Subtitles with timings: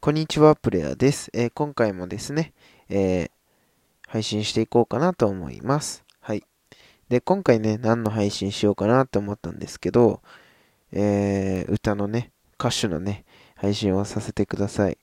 [0.00, 1.28] こんにちは、プレイヤーです。
[1.34, 2.52] えー、今回もですね、
[2.88, 3.30] えー、
[4.06, 6.04] 配信していこうかなと思います。
[6.20, 6.44] はい。
[7.08, 10.22] で、今回ね、何の配信しようかなと思ったんですけど、
[10.92, 12.30] えー、歌のね、
[12.60, 13.24] 歌手のね、
[13.56, 14.98] 配信をさせてください。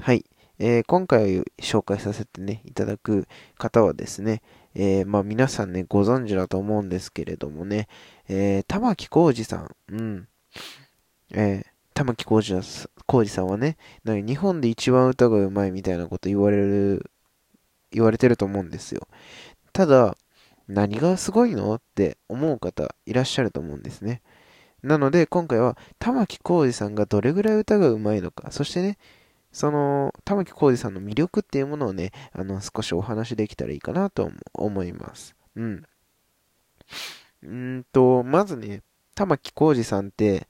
[0.00, 0.24] はい。
[0.58, 3.28] えー、今回紹介させてね、いただく
[3.58, 4.40] 方はですね、
[4.74, 7.86] えー、まあ皆さんね、ご存知だと思うんですけれどもね、
[8.30, 10.28] えー、玉木浩二さん、うん。
[11.34, 12.62] えー、玉置浩二
[13.06, 17.10] 浩二さんはね、なんか日本で一番歌がうまいみたいなこと言われる、
[17.90, 19.06] 言われてると思うんですよ。
[19.72, 20.16] ただ、
[20.68, 24.22] 何がすごいのって思う方いらっしゃると思うんですね。
[24.82, 28.98] なので、今回は玉置浩二さんがどれぐらい歌がうまいのか、そしてね、
[29.52, 35.36] その、玉置浩二さんの魅力っていうものをね、あの、少しお話しできたらいいかなと思います。
[35.56, 35.84] うん。
[37.44, 38.82] うんと、まずね、
[39.14, 40.48] 玉置浩二さんって、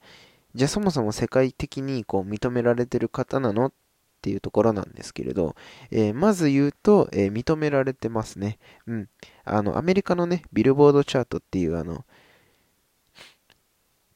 [0.55, 3.73] じゃあそもそも世界的にこう認められてる方なのっ
[4.21, 5.55] ていうところなんですけれど、
[5.91, 8.57] えー、まず言うと、えー、認められてますね。
[8.87, 9.09] うん。
[9.43, 12.05] あの、アメリカのね、ビルボードチャートっていうあの、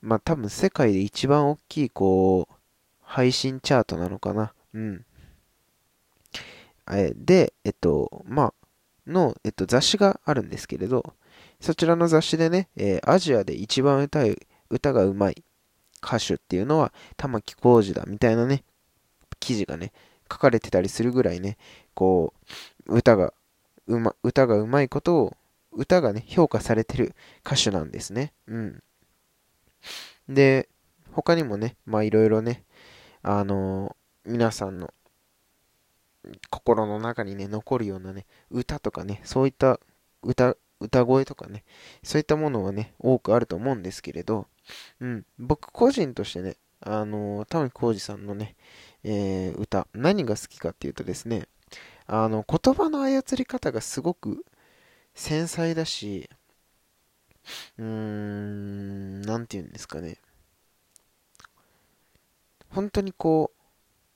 [0.02, 2.54] まあ、多分世界で一番大きいこう、
[3.02, 4.54] 配信チャートなのかな。
[4.74, 5.06] うん。
[6.92, 8.54] えで、えっと、まあ、
[9.06, 11.16] の、えっと、雑誌があるんですけれど、
[11.60, 14.38] そちらの雑誌でね、えー、アジアで一番歌う、
[14.70, 15.44] 歌がうまい
[16.04, 18.64] 歌手っていうのは玉置浩二だみたいなね、
[19.40, 19.92] 記事がね、
[20.32, 21.58] 書かれてたりするぐらいね、
[21.94, 22.34] こ
[22.88, 23.34] う、歌が、
[23.88, 25.38] うま、歌がうまいことを、
[25.72, 28.34] 歌がね、評価されてる歌手なんですね。
[28.48, 28.84] うん。
[30.28, 30.70] で、
[31.12, 32.64] 他にもね、まあいろいろね、
[33.22, 34.94] あのー、皆さんの
[36.50, 39.80] 心の中にね、残るようなね、歌とかね、そういった
[40.22, 41.64] 歌、歌声とかね、
[42.04, 44.48] そういったものはね、多くあると思うんですけれど、
[45.00, 48.56] うん、僕個人としてね、あの玉置浩二さんのね、
[49.04, 51.48] えー、歌、何が好きかっていうとですね、
[52.06, 54.46] あの、言葉の操り方がすごく
[55.14, 56.30] 繊細だし、
[57.78, 60.18] うーん、なんて言うんですかね。
[62.70, 63.62] 本当にこう、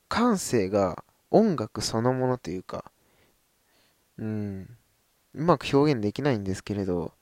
[0.08, 2.92] 感性が音楽そのものというか、
[4.18, 4.78] うん、
[5.34, 7.14] うまく表現できないんですけれど、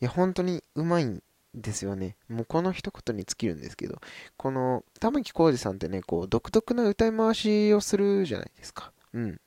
[0.00, 1.22] いや、本当にうまいん
[1.54, 2.16] ですよね。
[2.28, 4.00] もうこの一言に尽きるんですけど、
[4.36, 8.92] この玉置浩二さんってね、こう、独特な歌い回しをするじゃないですか。
[9.14, 9.40] うん。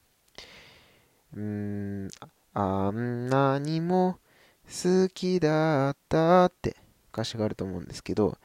[1.34, 2.10] うーん、
[2.54, 4.20] あんなにも
[4.66, 6.76] 好きだったって
[7.14, 8.38] 歌詞があると思うんですけど、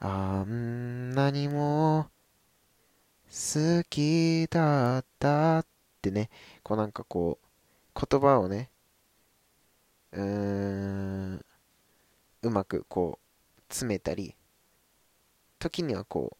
[0.00, 2.08] あんなにも
[3.28, 5.66] 好きだったっ
[6.02, 6.28] てね、
[6.64, 8.70] こうなんかこう、言葉をね、
[10.12, 10.22] うー
[11.36, 11.44] ん、
[12.42, 14.34] うまくこう、詰めたり、
[15.58, 16.36] 時にはこう、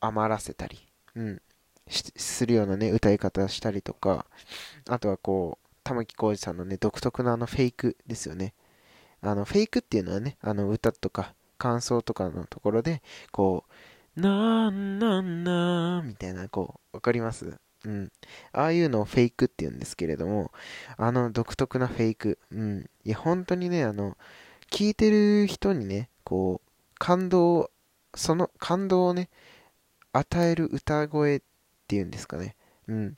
[0.00, 1.42] 余らせたり、うん、
[1.88, 4.26] するようなね、歌い方したりとか、
[4.88, 8.54] あとはこう、玉置浩二さんのね、独特なあのフェイクですよね。
[9.20, 13.64] あの、フェイクっていうのはね、あの、歌とか、感想とかのところで、こ
[14.16, 17.58] う、なんなんなんみたいな、こう、わかります？
[17.84, 18.12] うん。
[18.52, 20.52] ああいうのをフェイクって言うんですけれども、
[20.96, 22.38] あの独特なフェイク。
[22.50, 22.90] うん。
[23.04, 24.16] いや、本当にね、あの、
[24.74, 27.70] 聞いてる人にね、こう、感動、
[28.16, 29.30] その感動をね、
[30.12, 31.40] 与える歌声っ
[31.86, 32.56] ていうんですかね。
[32.88, 33.16] うん。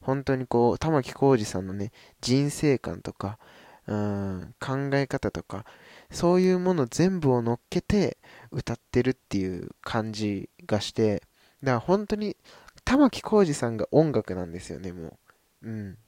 [0.00, 3.38] 本当にこう、玉置浩二さんのね、人生観とか、
[3.86, 5.64] うん、考え方とか、
[6.10, 8.18] そういうもの全部を乗っけて
[8.50, 11.22] 歌ってるっていう感じがして、
[11.62, 12.36] だから本当に
[12.84, 15.20] 玉置浩二さんが音楽なんですよね、も
[15.62, 15.68] う。
[15.68, 15.98] うん。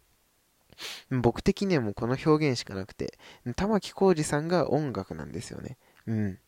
[1.10, 3.18] 僕的にはもうこの表現しかなくて、
[3.56, 5.76] 玉置浩二さんが音楽なんですよね。
[6.06, 6.38] うん。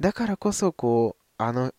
[0.00, 1.72] だからこそ、こう、あの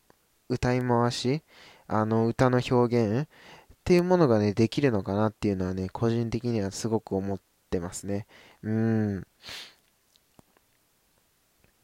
[0.50, 1.44] 歌い回し、
[1.88, 7.40] あの歌の表現っていうものがね、できるのかなっていうのはね、個人的にはすごく思っ
[7.70, 8.28] てますね。
[8.64, 9.28] うん。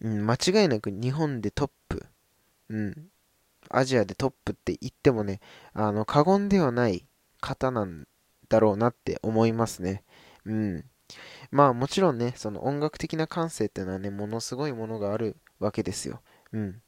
[0.01, 2.05] 間違いなく日本でトップ。
[2.69, 3.07] うん。
[3.69, 5.39] アジアでトップって言ってもね、
[5.73, 7.05] あの、過言ではない
[7.41, 8.07] 方なん
[8.49, 10.03] だろうなって思いますね。
[10.45, 10.85] うん。
[11.51, 16.21] まあもちろんね、その音楽的な感性っていうのはね、ものすごいものがあるわけですよ。
[16.51, 16.81] うん。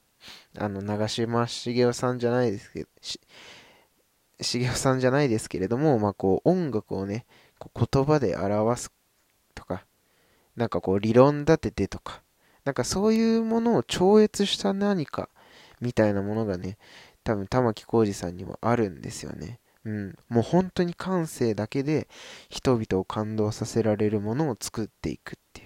[0.57, 2.89] あの、長嶋茂雄さんじゃないですけど、
[4.41, 7.25] 茂雄さんじゃないですけれども、まあこう音楽をね、
[7.75, 8.91] 言葉で表す
[9.55, 9.85] とか、
[10.55, 12.21] なんかこう理論立ててとか、
[12.65, 15.29] なんかそういうものを超越した何か
[15.79, 16.77] みたいなものがね、
[17.23, 19.59] 多分玉置浩二さんにもあるんですよね。
[19.87, 22.09] うん、もう本当に感性だけで
[22.49, 25.63] 人々を感動させられるものを作っていくってい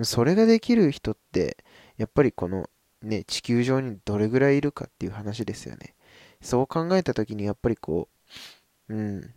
[0.00, 0.04] う。
[0.04, 1.56] それができる人って、
[1.98, 2.68] やっぱりこの
[3.00, 5.94] ね、地球上にどれぐらいいるかっていう話ですよね。
[6.42, 8.08] そう考えた時にやっぱりこ
[8.88, 9.34] う、うん、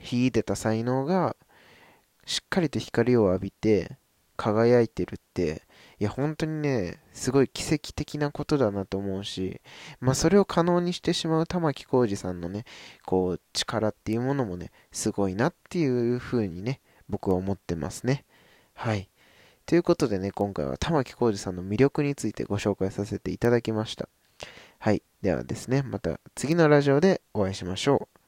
[0.00, 1.36] 秀でた才能が
[2.24, 3.98] しっかりと光を浴びて
[4.38, 5.60] 輝いてるって、
[6.02, 9.60] いや、本当にね、すごい奇跡的なことだなと思うし、
[10.00, 12.64] まあ、それを可能にしてしまう玉置浩二さんのね、
[13.06, 18.24] こう、力っていうものもね、すごいなっていう風にね、僕は思ってますね。
[18.74, 19.10] はい。
[19.64, 24.08] ということでね、今回は玉置浩二さんの魅力についてご紹介させていただきました。
[24.80, 25.04] はい。
[25.20, 28.21] ではですね、また次のラジオでお会いしましょう。